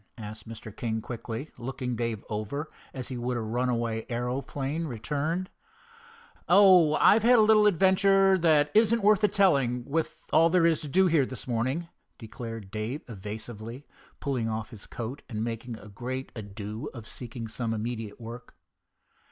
asked 0.17 0.49
Mr. 0.49 0.75
King 0.75 0.99
quickly, 0.99 1.51
looking 1.59 1.95
Dave 1.95 2.25
over 2.27 2.71
as 2.91 3.09
he 3.09 3.17
would 3.19 3.37
a 3.37 3.41
runaway 3.41 4.03
aeroplane 4.09 4.85
returned. 4.87 5.47
"Oh, 6.49 6.95
I've 6.95 7.21
had 7.21 7.37
a 7.37 7.41
little 7.43 7.67
adventure 7.67 8.35
that 8.39 8.71
isn't 8.73 9.03
worth 9.03 9.21
the 9.21 9.27
telling, 9.27 9.85
with 9.85 10.25
all 10.33 10.49
there 10.49 10.65
is 10.65 10.81
to 10.81 10.87
do 10.87 11.05
here 11.05 11.27
this 11.27 11.47
morning," 11.47 11.87
declared 12.17 12.71
Dave 12.71 13.01
evasively, 13.07 13.85
pulling 14.19 14.49
off 14.49 14.71
his 14.71 14.87
coat 14.87 15.21
and 15.29 15.43
making 15.43 15.77
a 15.77 15.87
great 15.87 16.31
ado 16.35 16.89
of 16.95 17.07
seeking 17.07 17.47
some 17.47 17.71
immediate 17.71 18.19
work. 18.19 18.55